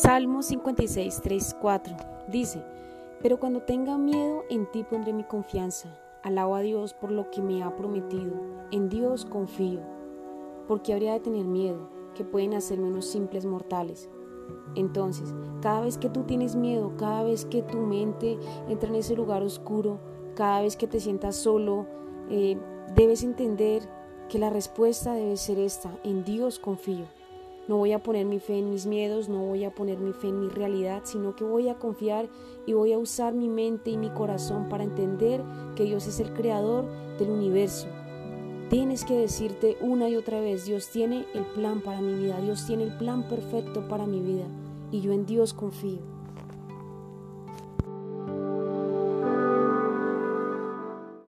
[0.00, 1.96] Salmo 56, 3, 4
[2.28, 2.62] dice,
[3.20, 5.88] pero cuando tenga miedo, en ti pondré mi confianza.
[6.22, 8.32] Alabo a Dios por lo que me ha prometido.
[8.70, 9.80] En Dios confío.
[10.68, 14.08] Porque habría de tener miedo, que pueden hacerme unos simples mortales.
[14.76, 18.38] Entonces, cada vez que tú tienes miedo, cada vez que tu mente
[18.68, 19.98] entra en ese lugar oscuro,
[20.36, 21.86] cada vez que te sientas solo,
[22.30, 22.56] eh,
[22.94, 23.82] debes entender
[24.28, 27.17] que la respuesta debe ser esta, en Dios confío.
[27.68, 30.28] No voy a poner mi fe en mis miedos, no voy a poner mi fe
[30.28, 32.28] en mi realidad, sino que voy a confiar
[32.66, 35.42] y voy a usar mi mente y mi corazón para entender
[35.76, 36.86] que Dios es el creador
[37.18, 37.86] del universo.
[38.70, 42.66] Tienes que decirte una y otra vez, Dios tiene el plan para mi vida, Dios
[42.66, 44.46] tiene el plan perfecto para mi vida
[44.90, 46.17] y yo en Dios confío.